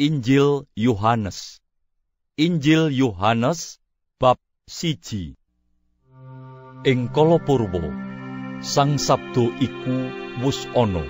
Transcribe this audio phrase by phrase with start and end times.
[0.00, 1.60] Injil Yohanes.
[2.40, 3.76] Injil Yohanes
[4.16, 5.36] bab siji.
[6.88, 7.92] Ing kala purwa,
[8.64, 10.08] Sang Sabdo iku
[10.40, 11.04] wus ana.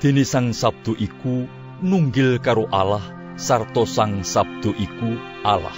[0.00, 1.44] Dene Sang Sabdo iku
[1.84, 3.04] nunggil karo Allah
[3.36, 5.76] sarta Sang Sabdo iku Allah.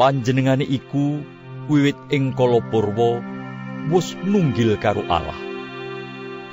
[0.00, 1.20] Panjenengane iku
[1.68, 3.20] wiwit ing kala purwa
[3.92, 5.36] wus nunggil karo Allah.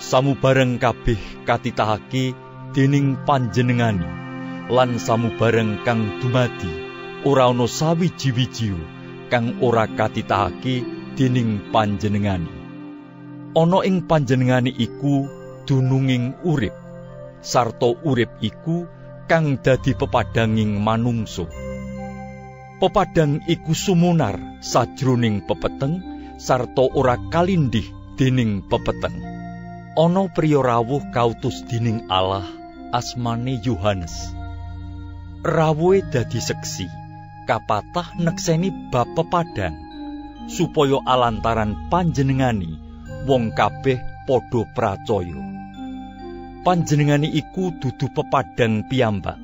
[0.03, 2.35] Samubareng kabeh katitahake
[2.77, 4.05] dening panjenengani
[4.69, 6.69] lan samubareng kang dumadi.
[7.25, 8.69] Ora ana sawiji-wiji
[9.33, 10.85] kang ora katitahake
[11.17, 12.53] dening panjenengani.
[13.57, 15.25] Ana ing panjenengani iku
[15.65, 16.77] dununging urip.
[17.41, 18.85] Sarta urip iku
[19.25, 21.49] kang dadi pepadanging manungso
[22.77, 25.97] pepadang iku sumunar sajroning pepeteng
[26.37, 27.89] sarta ora kalindih
[28.21, 29.17] dening pepeteng.
[29.97, 32.45] Ana priya rawuh kautus dening Allah
[32.91, 34.33] asmane Yohanes.
[35.43, 36.87] Rawuhe dadi seksi,
[37.47, 39.75] kapatah nekseni bab pepadang,
[40.51, 42.75] supaya alantaran panjenengani
[43.27, 45.39] wong kabeh padha pracaya.
[46.67, 49.39] Panjenengani iku dudu pepadang piyambak,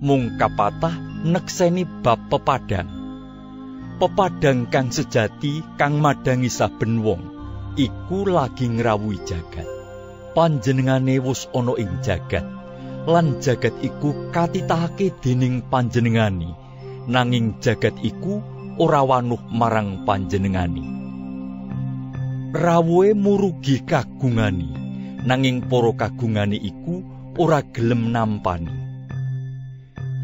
[0.00, 2.88] mung kapatah nekseni bab pepadang.
[4.00, 7.22] Pepadang kang sejati kang madangi saben wong
[7.78, 9.66] iku lagi ngrawuhi jagat.
[10.34, 12.63] Panjenengane wus ana ing jagat.
[13.04, 16.56] Lan jagat iku katitahake dening panjenengani.
[17.04, 18.40] Nanging jagat iku
[18.80, 20.84] ora wanuh marang panjenengani.
[22.56, 24.68] Rawuhe murugi kagungani.
[25.24, 27.04] Nanging para kagungani iku
[27.36, 28.72] ora gelem nampani.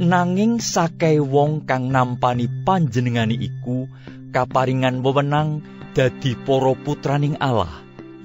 [0.00, 3.84] Nanging sakai wong kang nampani panjenengani iku
[4.32, 5.60] kaparingan wewenang
[5.92, 7.68] dadi para putraning Allah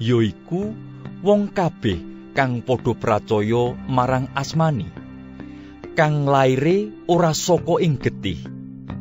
[0.00, 0.72] yaiku
[1.20, 4.92] wong kabeh kang padha pracaya marang asmani.
[5.96, 8.36] Kang laire ora saka ing getih.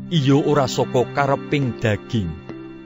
[0.07, 2.31] Iya ora saka kareping daging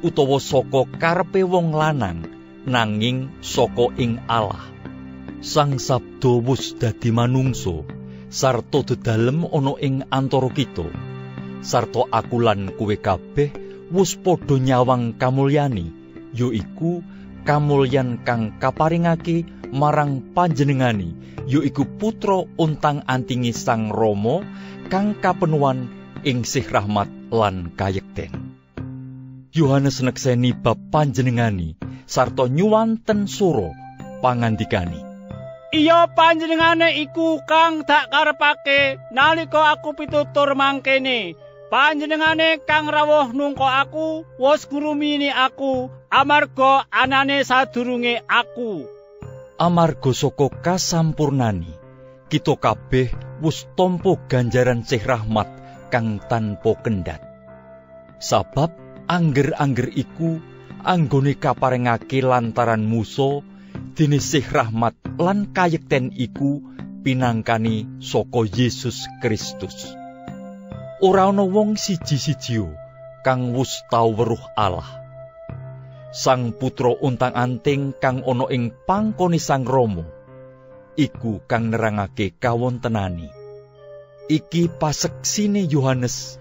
[0.02, 2.26] utawa saka karepe wong lanang
[2.66, 4.66] nanging saka ing Allah.
[5.46, 7.86] Sang sabdo wus dadi manungso
[8.34, 10.90] sarta dedalem ana ing antara kita.
[11.62, 13.54] Sarta aku lan kowe kabeh
[13.94, 15.94] wus padha nyawang kamulyani
[16.34, 17.06] yaiku
[17.46, 21.14] kamulyan kang kaparingake marang panjenengani
[21.50, 24.46] yaiku putra untang antingi sang Romo
[24.90, 25.90] kang kapenuan
[26.26, 28.34] ing sih rahmat lan kayekten.
[29.50, 31.74] Yohanes nekseni bab panjenengani
[32.06, 33.74] sarta nyuwanten suro
[34.22, 35.02] pangandikani.
[35.70, 41.38] Iya panjenengane iku kang tak karepake nalika aku pitutur mangkene.
[41.70, 48.99] Panjenengane kang rawuh nungko aku wis ngurumini aku amarga anane sadurunge aku.
[49.60, 51.76] Amarga saka kasampurnani.
[52.32, 53.12] Kita kabeh
[53.44, 55.50] wus tampa ganjaran sih rahmat
[55.92, 57.30] kang tanpa kendhat
[58.20, 58.76] sabab
[59.08, 60.38] angger-angger iku
[60.84, 63.42] anggone kaparingake lantaran muso
[63.96, 66.62] dene sih rahmat lan kayekten iku
[67.02, 69.96] pinangkani saka Yesus Kristus.
[71.00, 72.60] Ora ana wong siji-siji
[73.24, 75.09] kang wus tau weruh Allah
[76.10, 80.20] sang putra untang anting kang ana ing pangkoni sang Rama
[81.00, 83.32] iku kang nerangake kawontenani.
[84.30, 86.38] Iki paseksine Yohanes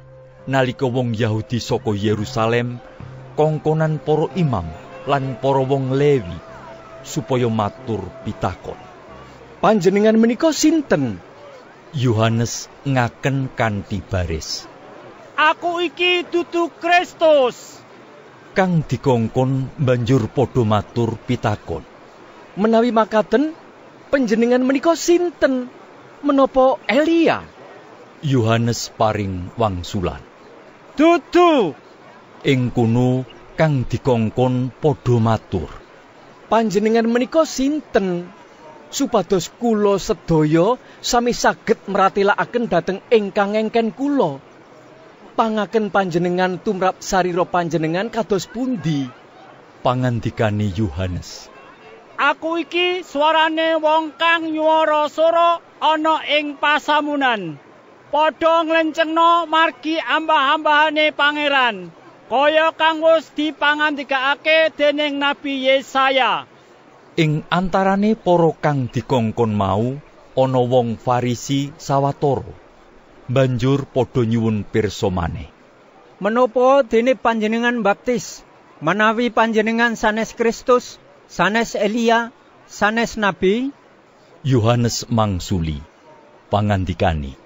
[0.50, 2.82] nalika wong Yahudi saka Yerusalem
[3.38, 4.66] kongkonan para imam
[5.06, 6.36] lan para wong Lewi
[7.06, 8.76] supaya matur pitakon.
[9.62, 11.22] Panjenengan menika sinten?
[11.96, 14.68] Yohanes ngaken kanthi baris.
[15.38, 17.80] Aku iki dudu Kristus
[18.56, 21.84] kang dikongkon banjur padha matur pitakon.
[22.58, 23.54] Menawi makaten,
[24.10, 25.70] panjenengan menika sinten?
[26.24, 27.46] Menapa Elia?
[28.24, 30.18] Yohanes paring wangsulan.
[30.98, 31.78] Dudu.
[32.42, 33.22] Ing kuno
[33.54, 35.70] kang dikongkon padha matur.
[36.50, 38.26] Panjenengan menika sinten?
[38.88, 44.40] Supados kula sedaya sami saged meratelaken dhateng ingkang engken kula.
[45.38, 49.06] Pangaken panjenengan tumrap sarira panjenengan kados pundi?
[49.86, 51.46] Pangandikane Yohanes.
[52.18, 57.54] Aku iki suarane wong kang nyuara soro ana ing pasamunan.
[58.10, 61.94] Padha nglencengno margi ambah-ambahane pangeran
[62.26, 66.50] kaya kang wis dipangandikake dening Nabi Yesaya.
[67.14, 70.02] Ing antarane para kang dikongkon mau
[70.34, 72.67] ana wong Farisi sawatara
[73.28, 75.48] banjur padha nyuwun pirsa maneh.
[76.18, 78.42] Menapa dene panjenengan baptis?
[78.82, 80.98] Manawi panjenengan sanes Kristus,
[81.30, 82.34] sanes Elia,
[82.66, 83.70] sanes nabi?
[84.42, 85.78] Yohanes mangsuli.
[86.48, 87.36] pangandikani.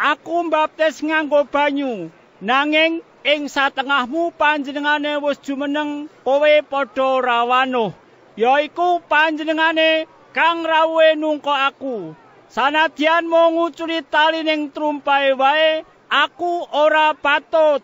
[0.00, 2.08] Aku mbaptis nganggo banyu,
[2.40, 7.92] nanging ing satengahmu panjenengane wis jumeneng kowe padha rawano.
[8.40, 12.16] Yaiku panjenengane kang rawuhe nungko aku.
[12.50, 17.78] Sanadyan mung nguculi tali ning trumpae wae, aku ora patut.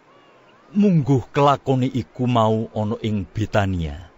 [0.74, 4.10] Mungguh kelakone iku mau ana ing Betania,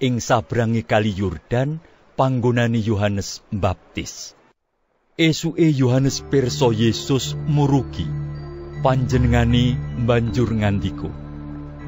[0.00, 1.84] ing sabrangi kali Yordan,
[2.16, 4.32] panggonane Yohanes Mbaptis.
[5.20, 8.08] Esuke Yohanes pirsa Yesus murugi.
[8.80, 9.76] Panjenengane
[10.08, 11.12] banjur ngandika,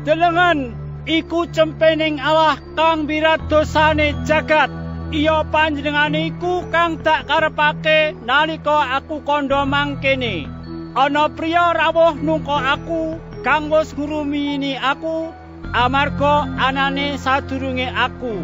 [0.04, 0.76] Delengan
[1.08, 4.81] iku cempening Allah kang birat dosane jagat.
[5.12, 10.48] Iya panjenengane iku kang tak karepake nalika aku kandha mangkene.
[10.96, 15.28] Ana priya rawuh nungko aku kang wis ngurumini aku
[15.76, 18.40] amarga anane sadurunge aku.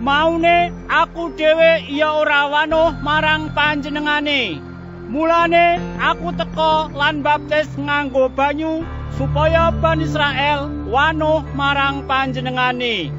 [0.00, 4.64] Maune aku dhewe ya ora wanuh marang panjenengane.
[5.12, 8.80] Mulane aku teka lan baptis nganggo banyu
[9.20, 13.12] supaya Ban Israel wanuh marang panjenengane.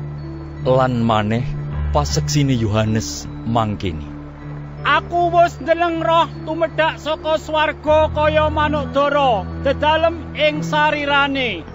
[0.65, 1.58] lan maneh
[1.93, 4.05] paseksine Yohanes mangkene.
[4.85, 11.67] Aku wis ndeleng roh tumedhak saka swarga kaya manuk dara dedalem ing sarirane.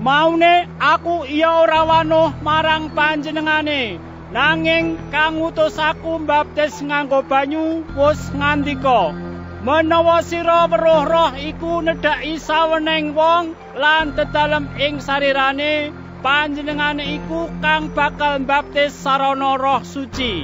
[0.00, 4.00] Maune aku iya ora wanuh marang panjenengane.
[4.32, 9.14] Nanging kang utus aku mbaptis nganggo banyu wis ngandika.
[9.66, 15.90] Menawa sira weruh roh iku nedhaki saweneng wong lan dedalem ing sarirane,
[16.26, 20.42] panjenengane iku kang bakal mbaptis sarana roh suci.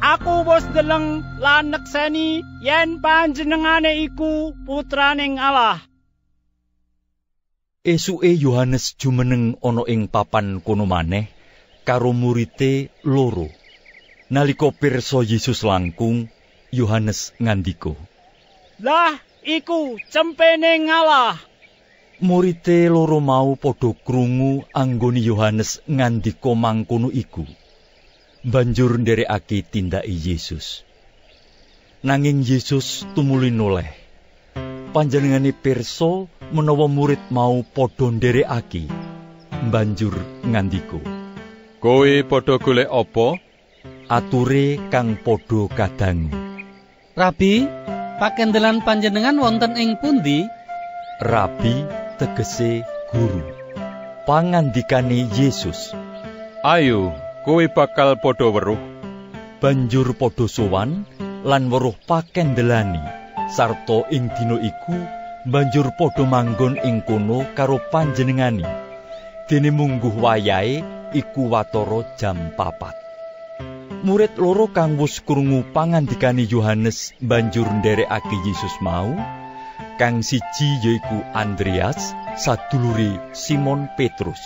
[0.00, 5.84] Aku wis ndeleng lan nekseni yen panjenengane iku putraning Allah.
[7.84, 11.28] Esuke Yohanes jumeneng ana ing papan kono maneh
[11.84, 13.52] karo murite loro.
[14.32, 16.30] Nalika pirsa Yesus langkung,
[16.70, 17.98] Yohanes ngandika,
[18.78, 21.49] Lah iku cempene ngalah.
[22.20, 27.48] Murite loro mau padha krungu anggone Yohanes ngandika mangkono iku.
[28.44, 30.84] Banjur nderekake tindake Yesus.
[32.04, 33.88] Nanging Yesus tumuli noleh.
[34.92, 38.84] Panjenengane pirsa menawa murid mau padha nderekake.
[39.72, 40.12] Banjur
[40.44, 41.00] ngandika,
[41.80, 43.40] Kowe padha golek apa?
[44.12, 46.28] ature kang padha kadangu.
[47.16, 47.64] Rabi,
[48.20, 50.44] pakendelan panjenengan wonten ing pundi?
[51.20, 53.40] Rabi tegese guru.
[54.28, 55.96] Pangandikane Yesus.
[56.60, 57.16] Ayo,
[57.48, 59.00] kowe bakal padha weruh.
[59.60, 61.04] banjur padha sowan
[61.44, 63.04] lan weruh pakendelani
[63.52, 64.96] sarta ing dina iku
[65.52, 68.64] banjur padha manggon ing kono karo panjenengani
[69.52, 70.80] dene mungguh wayahe
[71.12, 72.96] iku watara jam papat
[74.00, 79.12] murid loro kang wis krungu pangandikane Yohanes banjur nderekake Yesus mau
[80.00, 84.40] kang siji yaiku Andreas sadulure Simon Petrus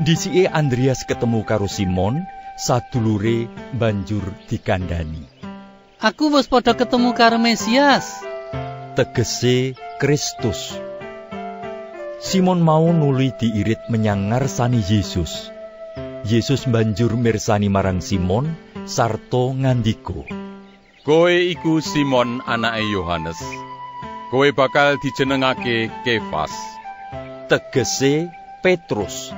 [0.00, 2.24] Disike Andreas ketemu karo Simon
[2.56, 3.44] sadulure
[3.76, 5.28] banjur dikandani.
[6.00, 8.24] Aku wis padha ketemu karo Mesias.
[8.96, 10.80] Tegese Kristus.
[12.24, 15.52] Simon mau nuli diirit menyang ngarsani Yesus.
[16.24, 18.56] Yesus banjur mirsani marang Simon
[18.88, 20.24] sarta ngandika,
[21.04, 23.68] Kowe iku Simon anake Yohanes.
[24.28, 26.52] Kowe bakal dijenengake Kefas.
[27.48, 28.28] tegese
[28.60, 29.32] Petrus.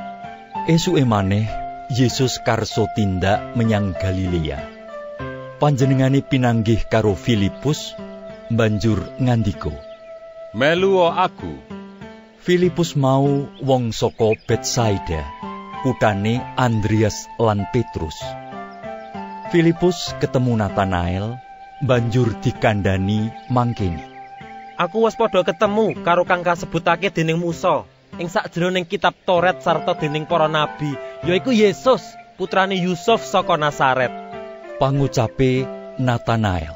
[0.66, 1.46] Esuke maneh
[1.94, 4.58] Yesus karso tindak menyang Galilea.
[5.62, 7.94] Panjenengane pinanggih karo Filipus
[8.50, 9.70] banjur ngandika,
[10.58, 11.54] Melu aku.
[12.42, 15.22] Filipus mau wong saka Betsaida,
[15.86, 18.18] kutane Andreas lan Petrus.
[19.54, 21.38] Filipus ketemu Nathanael,
[21.86, 24.09] banjur dikandani mangkene.
[24.80, 27.84] Aku wis padha ketemu karo kang kasebutake dening Musa
[28.16, 32.00] ing sakjroning kitab Toret sarta dening para nabi, yaiku Yesus,
[32.40, 34.08] putrane Yusuf saka Nasaret.
[34.80, 35.68] Pangucape
[36.00, 36.72] Nathanael,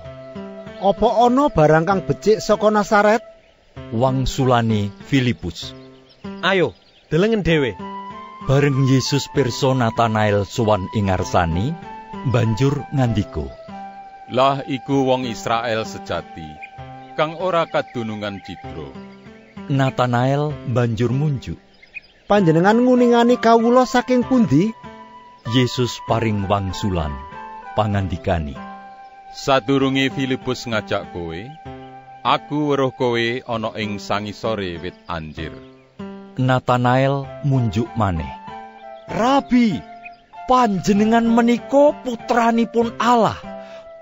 [0.85, 3.25] Apa ana barang kang becik saka Nasaret?
[3.91, 5.73] wangsulane Filipus.
[6.45, 6.77] Ayo,
[7.09, 7.75] delengen dhewe.
[8.45, 11.73] Bareng Yesus pirsa Nathanael sowan ing ngarsane,
[12.29, 13.49] banjur ngandika,
[14.29, 16.64] Lah iku wong Israel sejati,
[17.15, 18.91] kang ora kadunungan cidra.
[19.71, 21.57] Nathanael banjur munjuk.
[22.27, 24.75] Panjenengan nguningani kawula saking pundi?
[25.55, 27.13] Yesus paring wangsulan,
[27.79, 28.57] pangandikani.
[29.35, 31.41] Sadurunge Filipus ngajak kowe,
[32.25, 35.53] aku weruh kowe ana ing sangisore wit anjir.
[36.41, 38.31] Nathanael munjuk maneh.
[39.07, 39.79] Rabi,
[40.49, 43.55] panjenengan menika putranipun Allah.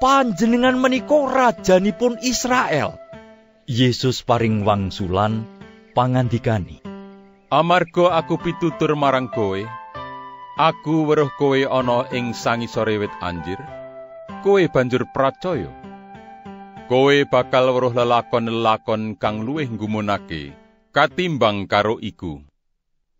[0.02, 2.98] panjenengan menika rajanipun Israel.
[3.70, 5.46] Yesus paring wangsulan
[5.94, 6.82] pangandikani.
[7.46, 9.62] Amarga aku pitutur marang kowe,
[10.58, 13.62] aku weruh kowe ana ing sangisore wit anjir,
[14.42, 15.70] kowe banjur pracaya.
[16.90, 20.58] Kowe bakal weruh lelakon-lelakon kang luwih nggumunake
[20.90, 22.42] katimbang karo iku.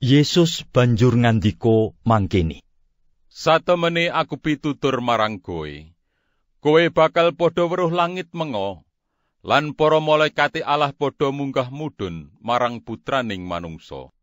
[0.03, 2.67] Yesus banjur ngandika mangkene.
[3.31, 5.71] Satemene aku pitutur marang kowe,
[6.59, 8.83] kowe bakal padha weruh langit mengo,
[9.43, 14.15] lan para malaikate Allah padha munggah mudhun marang putraning manungsa.